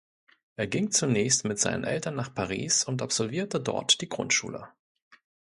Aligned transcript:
Er 0.55 0.65
ging 0.65 0.89
zunächst 0.89 1.45
mit 1.45 1.59
seinen 1.59 1.83
Eltern 1.83 2.15
nach 2.15 2.33
Paris 2.33 2.85
und 2.85 3.03
absolvierte 3.03 3.59
dort 3.59 4.01
die 4.01 4.09
Grundschule. 4.09 4.67